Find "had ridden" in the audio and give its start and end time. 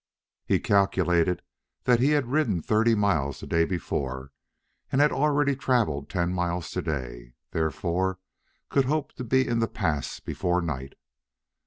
2.09-2.59